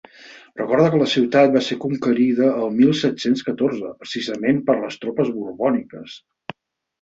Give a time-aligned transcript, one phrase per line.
[0.59, 5.31] Recorda que la ciutat va ser conquerida el mil set-cents catorze, precisament per les tropes
[5.37, 6.19] borbòniques.